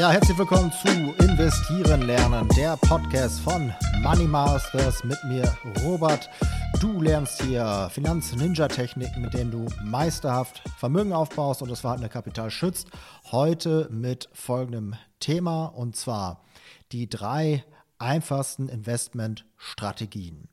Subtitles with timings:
[0.00, 0.88] Ja, herzlich willkommen zu
[1.22, 6.30] Investieren lernen, der Podcast von Money Masters mit mir, Robert.
[6.80, 12.88] Du lernst hier Finanz-Ninja-Techniken, mit denen du meisterhaft Vermögen aufbaust und das vorhandene Kapital schützt.
[13.30, 16.44] Heute mit folgendem Thema und zwar
[16.92, 17.62] die drei
[17.98, 20.48] einfachsten Investmentstrategien.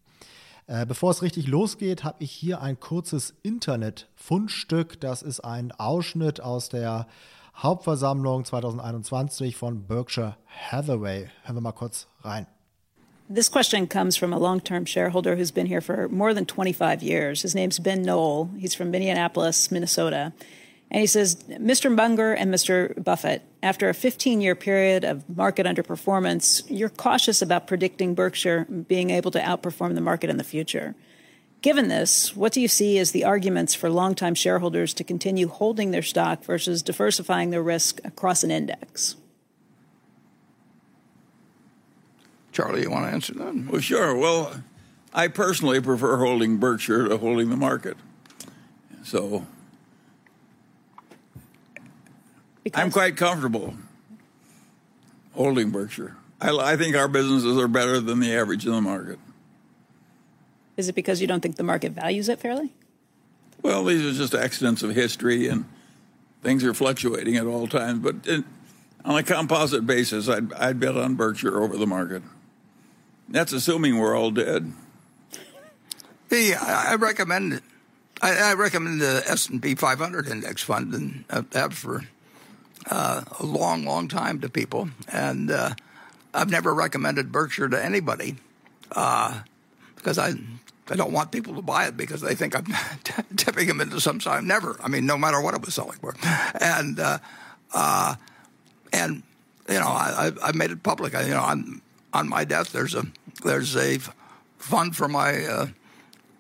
[0.66, 5.00] Äh, bevor es richtig losgeht, habe ich hier ein kurzes Internet-Fundstück.
[5.00, 7.08] Das ist ein Ausschnitt aus der
[7.62, 11.30] Hauptversammlung 2021 von Berkshire Hathaway.
[11.44, 12.46] Hören wir mal kurz rein.
[13.30, 17.02] This question comes from a long term shareholder who's been here for more than 25
[17.02, 17.42] years.
[17.42, 18.52] His name's Ben Knoll.
[18.58, 20.34] He's from Minneapolis, Minnesota.
[20.90, 21.94] And he says, Mr.
[21.94, 23.04] Munger and Mr.
[23.04, 29.10] Buffett, after a 15 year period of market underperformance, you're cautious about predicting Berkshire being
[29.10, 30.96] able to outperform the market in the future.
[31.62, 35.92] Given this, what do you see as the arguments for longtime shareholders to continue holding
[35.92, 39.16] their stock versus diversifying their risk across an index?
[42.52, 43.68] Charlie, you want to answer that?
[43.70, 44.16] Well, sure.
[44.16, 44.64] Well,
[45.14, 47.98] I personally prefer holding Berkshire to holding the market.
[49.04, 49.46] So
[52.64, 53.76] because I'm quite comfortable
[55.34, 56.18] holding Berkshire.
[56.42, 59.20] I, I think our businesses are better than the average in the market.
[60.78, 62.72] Is it because you don't think the market values it fairly?
[63.64, 65.66] Well, these are just accidents of history, and
[66.44, 68.00] things are fluctuating at all times.
[68.00, 68.46] But in,
[69.04, 72.22] on a composite basis, I'd, I'd bet on Berkshire over the market.
[73.28, 74.72] That's assuming we're all dead.
[76.30, 77.62] The I recommend
[78.22, 82.04] I, I recommend the S and P 500 index fund, and have for
[82.90, 84.90] uh, a long, long time to people.
[85.12, 85.72] And uh,
[86.34, 88.38] I've never recommended Berkshire to anybody
[88.92, 89.42] uh,
[89.98, 90.34] because I
[90.90, 92.66] I don't want people to buy it because they think I'm
[93.36, 94.44] tipping them into some side.
[94.44, 94.78] Never.
[94.82, 96.16] I mean, no matter what it was selling for.
[96.62, 97.20] And uh,
[97.74, 98.16] uh,
[98.94, 99.24] and
[99.70, 101.14] you know, I, I made it public.
[101.14, 101.82] I, you know, on
[102.14, 103.06] on my death, there's a
[103.44, 104.00] there's a
[104.58, 105.68] fund for my uh,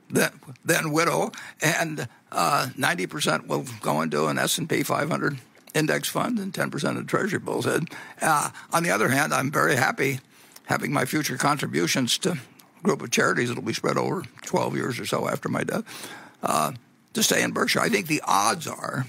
[0.09, 0.31] then,
[0.63, 5.37] then widow, and uh, ninety percent will go into an S and P 500
[5.73, 7.67] index fund and 10% of Treasury bills.
[7.67, 10.19] Uh, on the other hand, I'm very happy
[10.65, 12.39] having my future contributions to
[12.87, 16.09] group of charities that'll be spread over 12 years or so after my death
[16.41, 16.71] uh,
[17.13, 17.81] to stay in Berkshire.
[17.81, 19.05] I think the odds are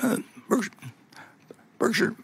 [0.00, 0.18] uh,
[0.48, 0.72] Berkshire,
[1.78, 2.14] Berkshire,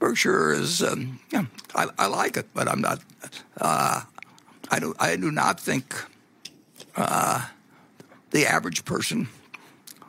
[0.00, 1.44] Berkshire is um, yeah,
[1.74, 3.00] I, I, like it, but I'm not.
[3.56, 4.02] Uh,
[4.70, 5.94] I do I do not think
[6.96, 7.46] uh,
[8.32, 9.28] the average person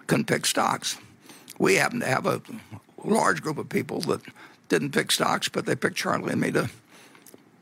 [0.08, 0.98] can pick stocks.
[1.60, 2.42] We happen to have a
[3.04, 4.22] large group of people that
[4.70, 6.70] didn't pick stocks, but they picked Charlie and me to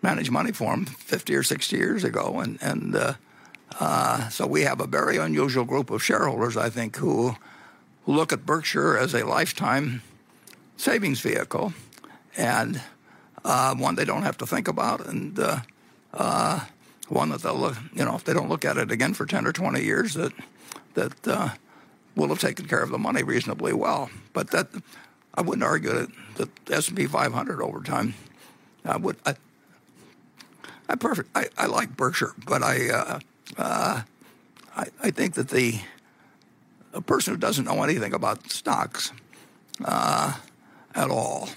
[0.05, 2.39] manage money for them 50 or 60 years ago.
[2.39, 3.13] And, and uh,
[3.79, 7.35] uh, so we have a very unusual group of shareholders, I think, who,
[8.03, 10.03] who look at Berkshire as a lifetime
[10.77, 11.73] savings vehicle
[12.37, 12.81] and
[13.43, 15.07] uh, one they don't have to think about.
[15.07, 15.59] And uh,
[16.13, 16.59] uh,
[17.09, 19.47] one that they'll look, you know, if they don't look at it again for 10
[19.47, 20.33] or 20 years, that,
[20.93, 21.49] that uh,
[22.15, 24.11] will have taken care of the money reasonably well.
[24.33, 24.67] But that
[25.33, 28.13] I wouldn't argue that, that S&P 500 over time.
[28.85, 29.17] I would.
[29.25, 29.35] I,
[30.87, 31.29] I perfect.
[31.35, 33.19] I, I like Berkshire, but I, uh,
[33.57, 34.01] uh,
[34.75, 35.79] I, I think that the
[36.93, 39.11] a person who doesn't know anything about stocks
[39.83, 40.33] uh,
[40.95, 41.49] at all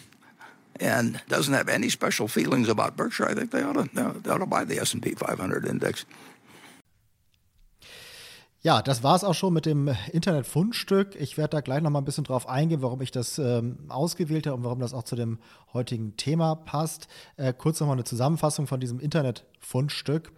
[0.81, 3.89] and doesn't have any special feelings about Berkshire, I think they ought to,
[4.23, 6.05] they ought to buy the S&P 500 index.
[8.61, 11.15] Ja, das war es auch schon mit dem Internet-Fundstück.
[11.15, 14.49] Ich werde da gleich noch mal ein bisschen drauf eingehen, warum ich das ähm, ausgewählt
[14.49, 15.39] habe und warum das auch zu dem
[15.73, 17.07] heutigen Thema passt.
[17.37, 20.33] Äh, kurz noch mal eine Zusammenfassung von diesem Internet-Fundstück.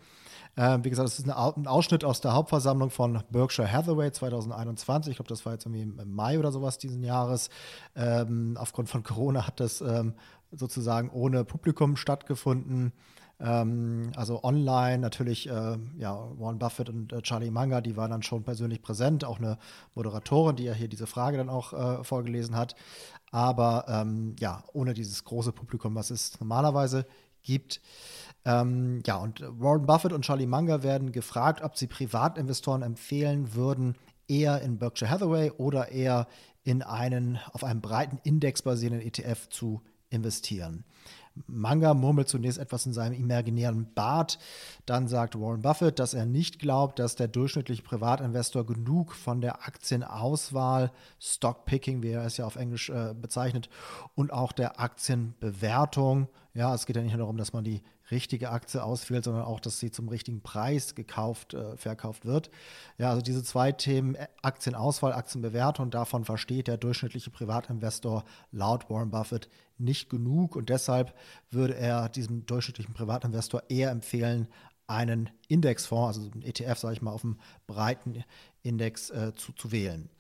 [0.54, 5.12] Äh, wie gesagt, das ist ein Ausschnitt aus der Hauptversammlung von Berkshire Hathaway 2021.
[5.12, 7.48] Ich glaube, das war jetzt irgendwie im Mai oder sowas diesen Jahres.
[7.97, 10.12] Ähm, aufgrund von Corona hat das ähm,
[10.53, 12.93] sozusagen ohne Publikum stattgefunden.
[13.41, 18.22] Ähm, also online natürlich, äh, ja, Warren Buffett und äh, Charlie Munger, die waren dann
[18.22, 19.59] schon persönlich präsent, auch eine
[19.95, 22.74] Moderatorin, die ja hier diese Frage dann auch äh, vorgelesen hat.
[23.30, 27.07] Aber ähm, ja, ohne dieses große Publikum, was es normalerweise
[27.42, 27.80] gibt.
[28.45, 33.97] Ähm, ja, und Warren Buffett und Charlie Munger werden gefragt, ob sie Privatinvestoren empfehlen würden,
[34.28, 36.27] eher in Berkshire Hathaway oder eher
[36.63, 40.84] in einen auf einem breiten Index basierenden ETF zu investieren.
[41.47, 44.39] Manga murmelt zunächst etwas in seinem imaginären Bart.
[44.84, 49.66] Dann sagt Warren Buffett, dass er nicht glaubt, dass der durchschnittliche Privatinvestor genug von der
[49.66, 50.91] Aktienauswahl,
[51.21, 53.71] Stockpicking, wie er es ja auf Englisch äh, bezeichnet,
[54.15, 57.80] und auch der Aktienbewertung, ja, es geht ja nicht nur darum, dass man die
[58.10, 62.51] richtige Aktie auswählt, sondern auch, dass sie zum richtigen Preis gekauft, äh, verkauft wird.
[62.98, 69.10] Ja, also diese zwei Themen, äh, Aktienauswahl, Aktienbewertung, davon versteht der durchschnittliche Privatinvestor laut Warren
[69.10, 69.48] Buffett
[69.78, 71.15] nicht genug und deshalb
[71.51, 74.48] würde er diesem durchschnittlichen Privatinvestor eher empfehlen,
[74.86, 78.24] einen Indexfonds, also einen ETF, sage ich mal, auf einem breiten
[78.62, 80.10] Index äh, zu, zu wählen.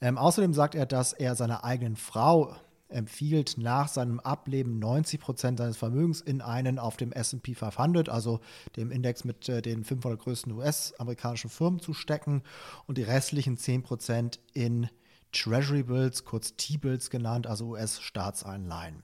[0.00, 2.54] Ähm, außerdem sagt er, dass er seiner eigenen Frau
[2.92, 8.40] empfiehlt, nach seinem Ableben 90 Prozent seines Vermögens in einen auf dem SP 500, also
[8.76, 12.42] dem Index mit äh, den 500 größten US-amerikanischen Firmen zu stecken
[12.86, 14.88] und die restlichen 10 Prozent in
[15.32, 19.02] Treasury Bills, kurz T-Bills genannt, also US-Staatsanleihen.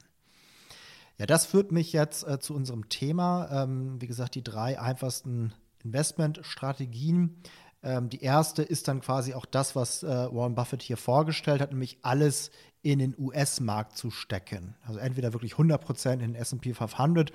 [1.19, 3.49] Ja, das führt mich jetzt äh, zu unserem Thema.
[3.51, 5.53] Ähm, wie gesagt, die drei einfachsten
[5.83, 7.43] Investmentstrategien.
[7.83, 11.71] Ähm, die erste ist dann quasi auch das, was äh, Warren Buffett hier vorgestellt hat,
[11.71, 12.51] nämlich alles
[12.93, 14.75] in den US-Markt zu stecken.
[14.87, 17.33] Also entweder wirklich 100% in den S&P 500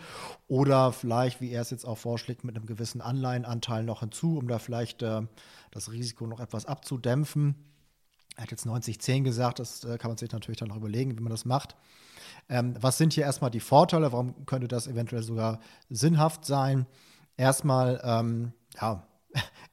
[0.47, 4.47] oder vielleicht, wie er es jetzt auch vorschlägt, mit einem gewissen Anleihenanteil noch hinzu, um
[4.47, 5.21] da vielleicht äh,
[5.71, 7.55] das Risiko noch etwas abzudämpfen.
[8.35, 11.21] Er hat jetzt 90-10 gesagt, das äh, kann man sich natürlich dann noch überlegen, wie
[11.21, 11.75] man das macht.
[12.49, 14.11] Ähm, was sind hier erstmal die Vorteile?
[14.11, 15.59] Warum könnte das eventuell sogar
[15.89, 16.87] sinnhaft sein?
[17.37, 19.05] Erstmal, ähm, ja,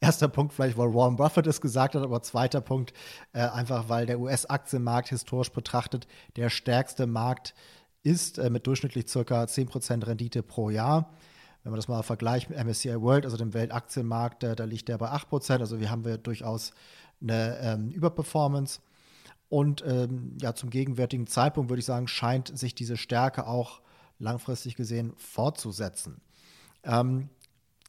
[0.01, 2.93] erster Punkt vielleicht, weil Warren Buffett es gesagt hat, aber zweiter Punkt
[3.33, 6.07] äh, einfach, weil der US-Aktienmarkt historisch betrachtet
[6.37, 7.55] der stärkste Markt
[8.03, 9.45] ist äh, mit durchschnittlich ca.
[9.45, 11.11] 10% Rendite pro Jahr.
[11.63, 14.97] Wenn man das mal vergleicht mit MSCI World, also dem Weltaktienmarkt, äh, da liegt der
[14.97, 15.61] bei 8%.
[15.61, 16.73] Also wir haben wir durchaus
[17.21, 18.81] eine ähm, Überperformance.
[19.51, 23.83] Und ähm, ja, zum gegenwärtigen Zeitpunkt würde ich sagen, scheint sich diese Stärke auch
[24.19, 26.21] langfristig gesehen fortzusetzen.
[26.85, 27.29] Ähm,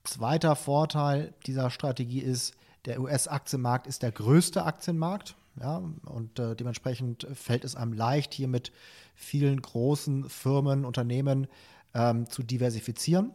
[0.03, 2.55] zweiter Vorteil dieser Strategie ist,
[2.85, 5.35] der US-Aktienmarkt ist der größte Aktienmarkt.
[5.59, 8.71] Ja, und äh, dementsprechend fällt es einem leicht, hier mit
[9.15, 11.47] vielen großen Firmen, Unternehmen
[11.93, 13.31] ähm, zu diversifizieren.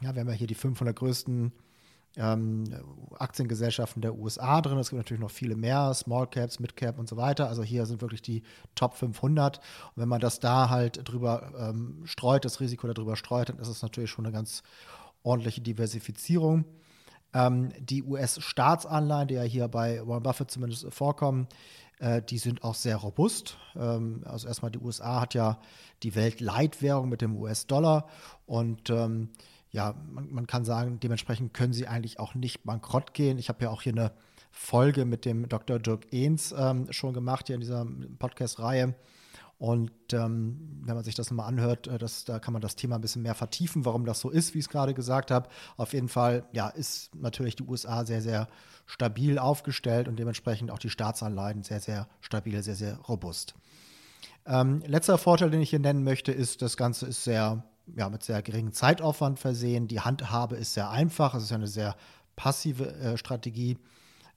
[0.00, 1.52] Ja, wir haben ja hier die 500 größten
[2.16, 2.64] ähm,
[3.18, 4.78] Aktiengesellschaften der USA drin.
[4.78, 7.48] Es gibt natürlich noch viele mehr, Small Caps, Mid Cap und so weiter.
[7.48, 8.42] Also hier sind wirklich die
[8.74, 9.58] Top 500.
[9.58, 9.62] Und
[9.96, 13.82] wenn man das da halt drüber ähm, streut, das Risiko darüber streut, dann ist es
[13.82, 14.62] natürlich schon eine ganz
[15.24, 16.64] ordentliche Diversifizierung.
[17.32, 21.48] Ähm, die US-Staatsanleihen, die ja hier bei Warren Buffett zumindest vorkommen,
[21.98, 23.58] äh, die sind auch sehr robust.
[23.74, 25.58] Ähm, also erstmal die USA hat ja
[26.02, 28.08] die Weltleitwährung mit dem US-Dollar
[28.46, 29.30] und ähm,
[29.70, 33.38] ja, man, man, kann sagen, dementsprechend können sie eigentlich auch nicht bankrott gehen.
[33.38, 34.12] Ich habe ja auch hier eine
[34.52, 35.80] Folge mit dem Dr.
[35.80, 37.84] Dirk Ehns ähm, schon gemacht, hier in dieser
[38.20, 38.94] Podcast-Reihe.
[39.58, 42.96] Und ähm, wenn man sich das nochmal anhört, äh, das, da kann man das Thema
[42.96, 45.48] ein bisschen mehr vertiefen, warum das so ist, wie ich es gerade gesagt habe.
[45.76, 48.48] Auf jeden Fall, ja, ist natürlich die USA sehr, sehr
[48.86, 53.54] stabil aufgestellt und dementsprechend auch die Staatsanleihen sehr, sehr stabil, sehr, sehr robust.
[54.46, 57.64] Ähm, letzter Vorteil, den ich hier nennen möchte, ist, das Ganze ist sehr
[57.96, 59.88] ja, mit sehr geringem Zeitaufwand versehen.
[59.88, 61.34] Die Handhabe ist sehr einfach.
[61.34, 61.96] Es ist ja eine sehr
[62.36, 63.78] passive äh, Strategie.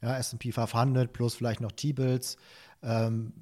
[0.01, 2.37] Ja, SP 500 plus vielleicht noch T-Bills.
[2.83, 3.33] Ähm,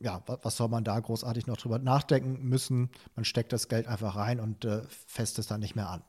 [0.00, 2.90] ja, was soll man da großartig noch drüber nachdenken müssen?
[3.16, 6.02] Man steckt das Geld einfach rein und äh, fest es dann nicht mehr an.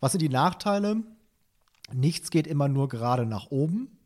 [0.00, 1.02] Was sind die Nachteile?
[1.92, 3.98] Nichts geht immer nur gerade nach oben.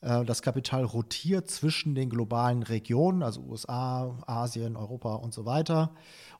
[0.00, 5.92] Äh, das Kapital rotiert zwischen den globalen Regionen, also USA, Asien, Europa und so weiter,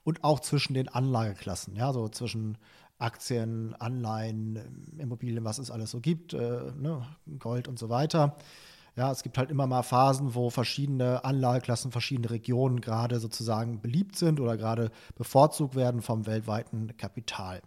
[0.04, 2.58] und auch zwischen den Anlageklassen, ja, so zwischen
[2.98, 7.06] Aktien, Anleihen, Immobilien, was es alles so gibt, äh, ne,
[7.38, 8.36] Gold und so weiter.
[8.98, 14.16] Ja, es gibt halt immer mal Phasen, wo verschiedene Anlageklassen, verschiedene Regionen gerade sozusagen beliebt
[14.16, 17.62] sind oder gerade bevorzugt werden vom weltweiten Kapital.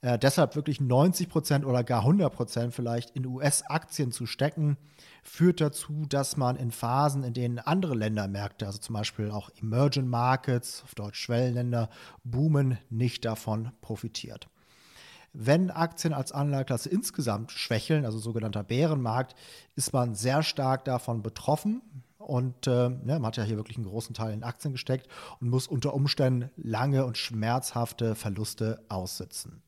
[0.00, 4.76] Äh, deshalb wirklich 90 Prozent oder gar 100 Prozent vielleicht in US-Aktien zu stecken,
[5.22, 10.08] führt dazu, dass man in Phasen, in denen andere Ländermärkte, also zum Beispiel auch Emerging
[10.08, 11.90] Markets, auf Deutsch Schwellenländer,
[12.24, 14.48] boomen, nicht davon profitiert.
[15.32, 19.36] Wenn Aktien als Anlageklasse insgesamt schwächeln, also sogenannter Bärenmarkt,
[19.76, 21.82] ist man sehr stark davon betroffen.
[22.18, 25.08] Und äh, ne, man hat ja hier wirklich einen großen Teil in Aktien gesteckt
[25.40, 29.62] und muss unter Umständen lange und schmerzhafte Verluste aussitzen.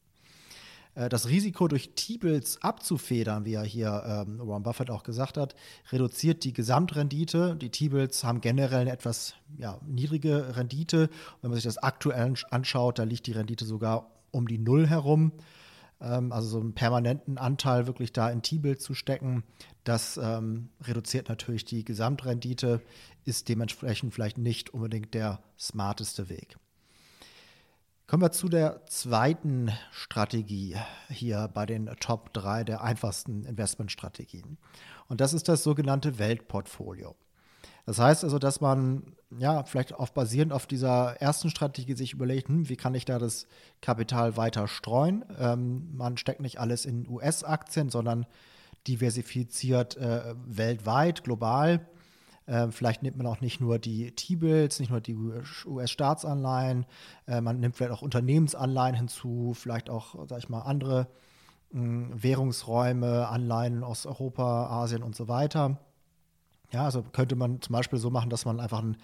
[0.95, 5.54] Äh, das Risiko durch T-Bills abzufedern, wie ja hier ähm, Warren Buffett auch gesagt hat,
[5.90, 7.57] reduziert die Gesamtrendite.
[7.57, 11.09] Die T-Bills haben generell eine etwas ja, niedrige Rendite.
[11.40, 15.33] wenn man sich das aktuell anschaut, da liegt die Rendite sogar um die Null herum.
[16.01, 19.45] Ähm, also so einen permanenten Anteil wirklich da in T-Bills zu stecken,
[19.85, 22.83] das ähm, reduziert natürlich die Gesamtrendite,
[23.25, 26.57] ist dementsprechend vielleicht nicht unbedingt der smarteste Weg.
[28.09, 30.77] Kommen wir zu der zweiten Strategie
[31.09, 34.59] hier bei den Top 3 der einfachsten Investmentstrategien.
[35.09, 37.17] Und das ist das sogenannte Weltportfolio.
[37.85, 42.49] Das heißt also, dass man ja vielleicht auch basierend auf dieser ersten Strategie sich überlegt,
[42.49, 43.47] hm, wie kann ich da das
[43.81, 45.25] Kapital weiter streuen?
[45.39, 48.27] Ähm, man steckt nicht alles in US-Aktien, sondern
[48.87, 51.87] diversifiziert äh, weltweit, global.
[52.47, 56.87] Äh, vielleicht nimmt man auch nicht nur die T-Bills, nicht nur die US-Staatsanleihen,
[57.27, 61.09] äh, man nimmt vielleicht auch Unternehmensanleihen hinzu, vielleicht auch, sag ich mal, andere
[61.73, 65.79] mh, Währungsräume, Anleihen aus Europa, Asien und so weiter.
[66.73, 68.97] Ja, also könnte man zum Beispiel so machen, dass man einfach einen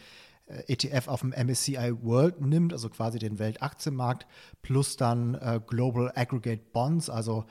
[0.46, 4.26] äh, ETF auf dem MSCI World nimmt, also quasi den Weltaktienmarkt,
[4.62, 7.44] plus dann äh, Global Aggregate Bonds, also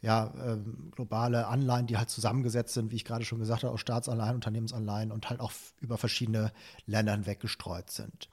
[0.00, 0.58] ja, äh,
[0.90, 5.10] globale Anleihen, die halt zusammengesetzt sind, wie ich gerade schon gesagt habe, aus Staatsanleihen, Unternehmensanleihen
[5.10, 6.52] und halt auch über verschiedene
[6.86, 8.28] Länder hinweg gestreut sind.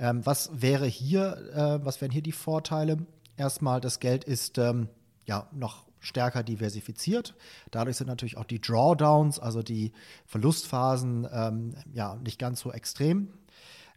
[0.00, 3.06] Ähm, was wäre hier, äh, was wären hier die Vorteile?
[3.36, 4.88] Erstmal, das Geld ist ähm,
[5.24, 7.34] ja noch stärker diversifiziert.
[7.70, 9.92] Dadurch sind natürlich auch die Drawdowns, also die
[10.26, 13.28] Verlustphasen, ähm, ja, nicht ganz so extrem.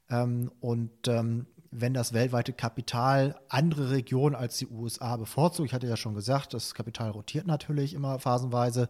[0.10, 5.88] Ähm, und ähm, wenn das weltweite Kapital andere Regionen als die USA bevorzugt, ich hatte
[5.88, 8.89] ja schon gesagt, das Kapital rotiert natürlich immer phasenweise,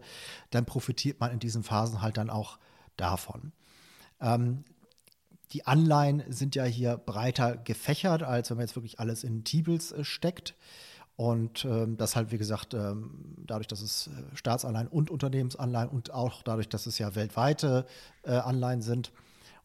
[0.50, 2.58] dann profitiert man in diesen Phasen halt dann auch
[2.96, 3.52] davon.
[4.20, 4.64] Ähm,
[5.52, 9.92] die Anleihen sind ja hier breiter gefächert, als wenn man jetzt wirklich alles in T-Bills
[9.92, 10.54] äh, steckt.
[11.22, 16.12] Und ähm, das halt, wie gesagt, ähm, dadurch, dass es äh, Staatsanleihen und Unternehmensanleihen und
[16.12, 17.86] auch dadurch, dass es ja weltweite
[18.24, 19.12] äh, Anleihen sind.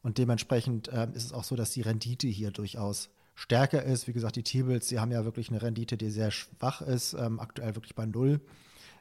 [0.04, 4.08] Und dementsprechend äh, ist es auch so, dass die Rendite hier durchaus stärker ist.
[4.08, 7.40] Wie gesagt, die T-Bills, die haben ja wirklich eine Rendite, die sehr schwach ist, ähm,
[7.40, 8.40] aktuell wirklich bei null.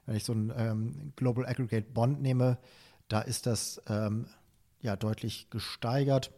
[0.06, 2.56] Wenn ich so einen ähm, Global Aggregate Bond nehme,
[3.08, 4.28] da ist das ähm,
[4.80, 6.30] ja deutlich gesteigert.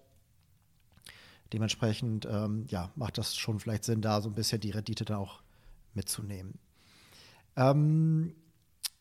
[1.52, 5.18] Dementsprechend ähm, ja, macht das schon vielleicht Sinn, da so ein bisschen die Rendite dann
[5.18, 5.42] auch
[5.95, 6.59] mitzunehmen.
[7.57, 8.35] Ähm,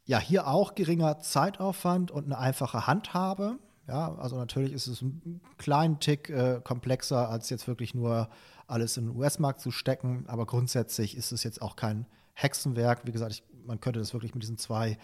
[0.06, 3.60] ja, hier auch geringer Zeitaufwand und eine einfache Handhabe.
[3.88, 8.30] Ja, also natürlich ist es ein kleinen Tick äh, komplexer, als jetzt wirklich nur
[8.68, 10.26] alles in den US-Markt zu stecken.
[10.28, 13.06] Aber grundsätzlich ist es jetzt auch kein Hexenwerk.
[13.06, 14.98] Wie gesagt, ich, man könnte das wirklich mit diesen zwei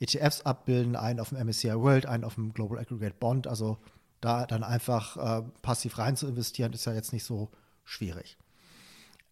[0.00, 3.46] ETFs abbilden, einen auf dem MSCI World, einen auf dem Global Aggregate Bond.
[3.46, 3.78] Also
[4.20, 7.50] da dann einfach äh, passiv rein zu investieren, ist ja jetzt nicht so
[7.84, 8.38] schwierig.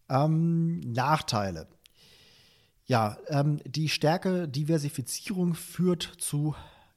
[0.09, 1.67] Ähm, Nachteile.
[2.91, 6.55] Ja, ähm, die stärkere Diversifizierung führt zu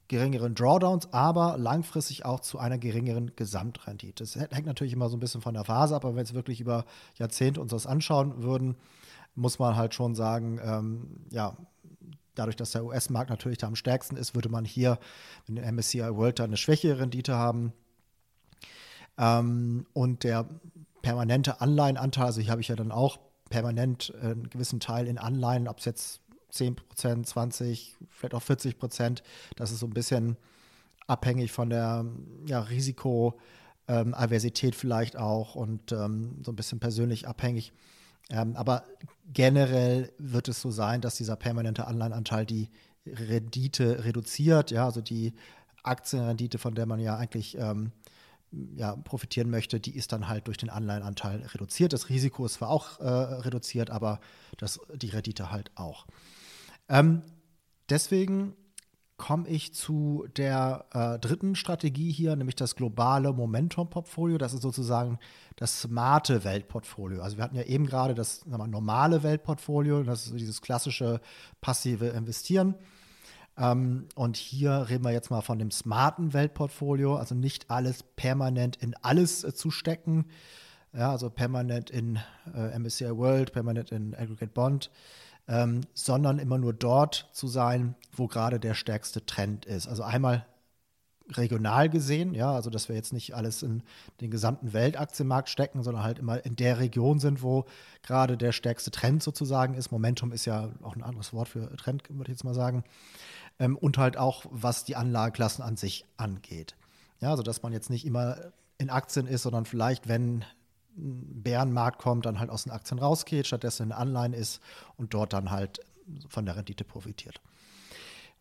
[0.09, 4.21] geringeren Drawdowns, aber langfristig auch zu einer geringeren Gesamtrendite.
[4.21, 6.33] Das hängt natürlich immer so ein bisschen von der Phase ab, aber wenn wir jetzt
[6.33, 6.83] wirklich über
[7.17, 8.75] Jahrzehnte uns das anschauen würden,
[9.35, 11.55] muss man halt schon sagen, ähm, ja,
[12.33, 14.99] dadurch, dass der US-Markt natürlich da am stärksten ist, würde man hier
[15.47, 17.71] mit dem MSCI World da eine schwächere Rendite haben.
[19.17, 20.45] Ähm, und der
[21.01, 23.17] permanente Anleihenanteil, also hier habe ich ja dann auch
[23.49, 28.41] permanent äh, einen gewissen Teil in Anleihen, ob es jetzt 10 Prozent, 20, vielleicht auch
[28.41, 29.23] 40 Prozent.
[29.55, 30.37] Das ist so ein bisschen
[31.07, 32.05] abhängig von der
[32.47, 37.73] ja, Risikoaversität ähm, vielleicht auch und ähm, so ein bisschen persönlich abhängig.
[38.29, 38.83] Ähm, aber
[39.31, 42.69] generell wird es so sein, dass dieser permanente Anleihenanteil die
[43.05, 45.33] Rendite reduziert, ja, also die
[45.83, 47.91] Aktienrendite, von der man ja eigentlich ähm,
[48.75, 51.93] ja, profitieren möchte, die ist dann halt durch den Anleihenanteil reduziert.
[51.93, 54.19] Das Risiko ist zwar auch äh, reduziert, aber
[54.57, 56.05] das, die Rendite halt auch.
[56.89, 57.21] Ähm,
[57.89, 58.55] deswegen
[59.17, 64.37] komme ich zu der äh, dritten Strategie hier, nämlich das globale Momentum-Portfolio.
[64.37, 65.19] Das ist sozusagen
[65.55, 67.21] das smarte Weltportfolio.
[67.21, 71.21] Also wir hatten ja eben gerade das wir, normale Weltportfolio, das ist dieses klassische
[71.61, 72.75] passive Investieren.
[73.57, 78.77] Ähm, und hier reden wir jetzt mal von dem smarten Weltportfolio, also nicht alles permanent
[78.77, 80.25] in alles äh, zu stecken.
[80.93, 82.19] Ja, also permanent in
[82.53, 84.89] äh, MSCI World, permanent in Aggregate Bond,
[85.47, 89.87] ähm, sondern immer nur dort zu sein, wo gerade der stärkste Trend ist.
[89.87, 90.45] Also einmal
[91.33, 93.81] regional gesehen, ja, also dass wir jetzt nicht alles in
[94.21, 97.65] den gesamten Weltaktienmarkt stecken, sondern halt immer in der Region sind, wo
[98.03, 99.91] gerade der stärkste Trend sozusagen ist.
[99.91, 102.83] Momentum ist ja auch ein anderes Wort für Trend, würde ich jetzt mal sagen
[103.59, 106.75] ähm, und halt auch, was die Anlageklassen an sich angeht.
[107.21, 108.37] Ja, also dass man jetzt nicht immer
[108.77, 110.43] in Aktien ist, sondern vielleicht, wenn
[110.97, 114.61] ein Bärenmarkt kommt, dann halt aus den Aktien rausgeht, stattdessen in Anleihen ist
[114.97, 115.79] und dort dann halt
[116.27, 117.41] von der Rendite profitiert.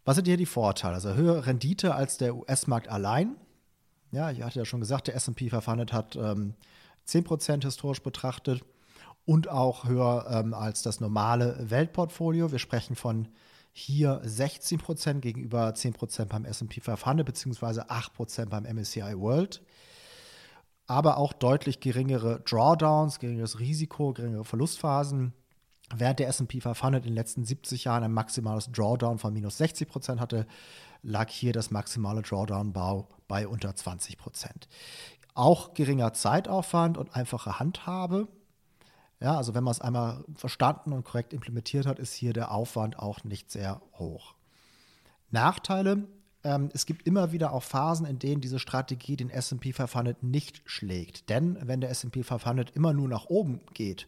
[0.05, 0.95] Was sind hier die Vorteile?
[0.95, 3.37] Also höhere Rendite als der US-Markt allein.
[4.13, 6.55] Ja, ich hatte ja schon gesagt, der SP 500 hat ähm,
[7.09, 8.63] 10% historisch betrachtet
[9.25, 12.53] und auch höher ähm, als das normale Weltportfolio.
[12.53, 13.29] Wir sprechen von
[13.73, 19.63] hier 16 Prozent gegenüber 10 Prozent beim S&P 500 beziehungsweise 8 Prozent beim MSCI World.
[20.87, 25.33] Aber auch deutlich geringere Drawdowns, geringeres Risiko, geringere Verlustphasen.
[25.95, 29.89] Während der S&P 500 in den letzten 70 Jahren ein maximales Drawdown von minus 60
[29.89, 30.47] Prozent hatte,
[31.03, 34.69] lag hier das maximale Drawdown-Bau bei unter 20 Prozent.
[35.35, 38.29] Auch geringer Zeitaufwand und einfache Handhabe.
[39.21, 42.99] Ja, also wenn man es einmal verstanden und korrekt implementiert hat, ist hier der Aufwand
[42.99, 44.35] auch nicht sehr hoch.
[45.31, 46.07] Nachteile,
[46.45, 50.63] ähm, es gibt immer wieder auch Phasen, in denen diese Strategie den S&P 500 nicht
[50.67, 51.29] schlägt.
[51.31, 54.07] Denn wenn der S&P 500 immer nur nach oben geht,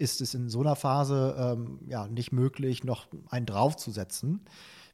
[0.00, 4.40] ist es in so einer Phase ähm, ja, nicht möglich, noch einen draufzusetzen.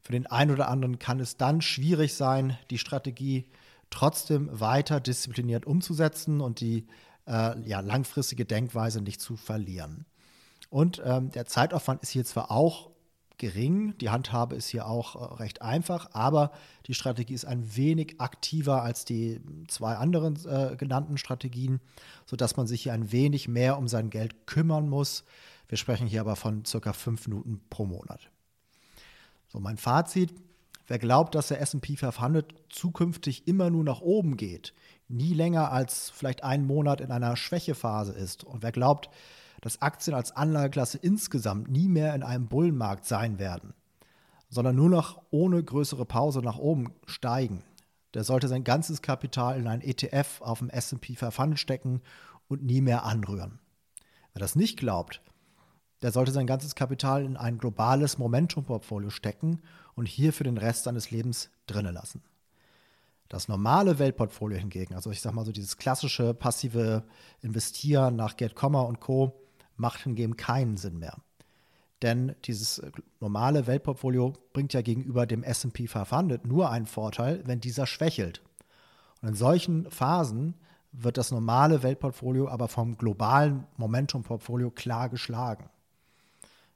[0.01, 3.45] Für den einen oder anderen kann es dann schwierig sein, die Strategie
[3.89, 6.87] trotzdem weiter diszipliniert umzusetzen und die
[7.25, 10.05] äh, ja, langfristige Denkweise nicht zu verlieren.
[10.69, 12.89] Und ähm, der Zeitaufwand ist hier zwar auch
[13.37, 16.51] gering, die Handhabe ist hier auch äh, recht einfach, aber
[16.87, 21.79] die Strategie ist ein wenig aktiver als die zwei anderen äh, genannten Strategien,
[22.25, 25.23] sodass man sich hier ein wenig mehr um sein Geld kümmern muss.
[25.67, 28.29] Wir sprechen hier aber von circa fünf Minuten pro Monat.
[29.47, 30.33] So, mein Fazit.
[30.89, 34.73] Wer glaubt, dass der SP 500 zukünftig immer nur nach oben geht,
[35.09, 39.09] nie länger als vielleicht einen Monat in einer Schwächephase ist und wer glaubt,
[39.61, 43.73] dass Aktien als Anlageklasse insgesamt nie mehr in einem Bullenmarkt sein werden,
[44.49, 47.63] sondern nur noch ohne größere Pause nach oben steigen,
[48.13, 52.01] der sollte sein ganzes Kapital in ein ETF auf dem SP 500 stecken
[52.47, 53.59] und nie mehr anrühren.
[54.33, 55.21] Wer das nicht glaubt,
[56.01, 59.61] der sollte sein ganzes Kapital in ein globales Momentum-Portfolio stecken
[59.95, 62.23] und hier für den Rest seines Lebens drinnen lassen.
[63.29, 67.03] Das normale Weltportfolio hingegen, also ich sag mal so dieses klassische passive
[67.41, 69.46] Investieren nach Get, und Co.,
[69.77, 71.17] macht hingegen keinen Sinn mehr.
[72.01, 72.81] Denn dieses
[73.19, 78.41] normale Weltportfolio bringt ja gegenüber dem SP 500 nur einen Vorteil, wenn dieser schwächelt.
[79.21, 80.53] Und in solchen Phasen
[80.91, 85.69] wird das normale Weltportfolio aber vom globalen Momentum-Portfolio klar geschlagen.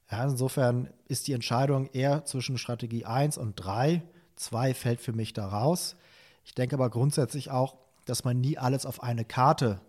[0.09, 4.03] Ja, insofern ist die Entscheidung eher zwischen Strategie 1 und 3.
[4.35, 5.95] 2 fällt für mich da raus.
[6.43, 9.79] Ich denke aber grundsätzlich auch, dass man nie alles auf eine Karte,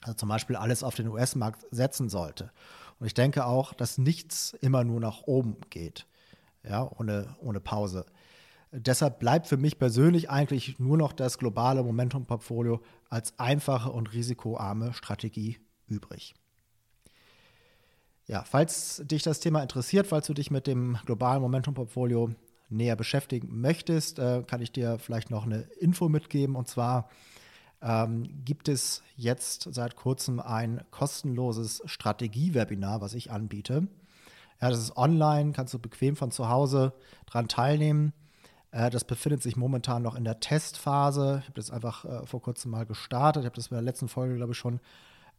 [0.00, 2.50] also zum Beispiel alles auf den US-Markt setzen sollte.
[2.98, 6.06] Und ich denke auch, dass nichts immer nur nach oben geht,
[6.62, 8.06] ja, ohne, ohne Pause.
[8.72, 14.92] Deshalb bleibt für mich persönlich eigentlich nur noch das globale Momentum-Portfolio als einfache und risikoarme
[14.92, 16.34] Strategie übrig.
[18.26, 22.32] Ja, falls dich das Thema interessiert, falls du dich mit dem globalen Momentum-Portfolio
[22.68, 26.54] näher beschäftigen möchtest, äh, kann ich dir vielleicht noch eine Info mitgeben.
[26.54, 27.10] Und zwar
[27.82, 33.88] ähm, gibt es jetzt seit kurzem ein kostenloses Strategie-Webinar, was ich anbiete.
[34.60, 36.92] Ja, das ist online, kannst du bequem von zu Hause
[37.26, 38.12] dran teilnehmen.
[38.70, 41.38] Äh, das befindet sich momentan noch in der Testphase.
[41.40, 43.42] Ich habe das einfach äh, vor kurzem mal gestartet.
[43.42, 44.80] Ich habe das in der letzten Folge, glaube ich, schon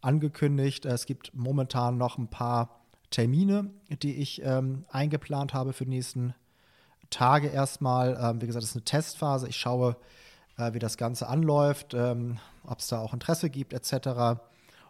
[0.02, 0.86] angekündigt.
[0.86, 3.70] Es gibt momentan noch ein paar Termine,
[4.02, 6.34] die ich ähm, eingeplant habe für die nächsten
[7.12, 8.18] Tage erstmal.
[8.20, 9.48] Ähm, wie gesagt, es ist eine Testphase.
[9.48, 9.96] Ich schaue, äh,
[10.58, 14.40] wie das Ganze anläuft, ähm, ob es da auch Interesse gibt, etc.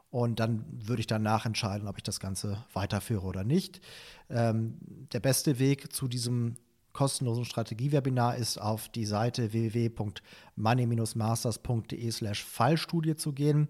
[0.10, 3.82] Und dann würde ich danach entscheiden, ob ich das Ganze weiterführe oder nicht.
[4.30, 4.78] Ähm,
[5.14, 6.58] der beste Weg zu diesem
[6.94, 13.70] kostenlosen Strategiewebinar ist auf die Seite www.money-masters.de slash Fallstudie zu gehen.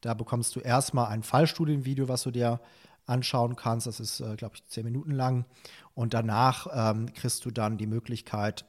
[0.00, 2.60] Da bekommst du erstmal ein Fallstudienvideo, was du dir
[3.06, 3.86] anschauen kannst.
[3.86, 5.46] Das ist, äh, glaube ich, zehn Minuten lang.
[5.94, 8.66] Und danach ähm, kriegst du dann die Möglichkeit,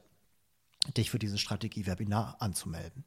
[0.96, 3.04] dich für dieses Strategie-Webinar anzumelden.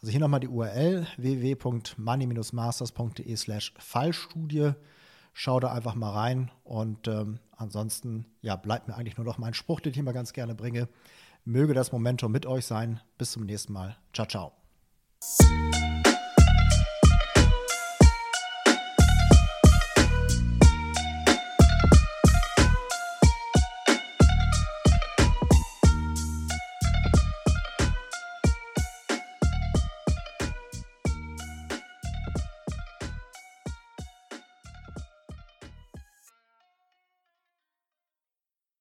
[0.00, 4.72] Also hier nochmal die URL www.money-masters.de slash Fallstudie.
[5.32, 9.54] Schau da einfach mal rein und ähm, ansonsten ja, bleibt mir eigentlich nur noch mein
[9.54, 10.88] Spruch, den ich immer ganz gerne bringe.
[11.44, 13.00] Möge das Momentum mit euch sein.
[13.18, 13.96] Bis zum nächsten Mal.
[14.12, 14.52] Ciao, ciao.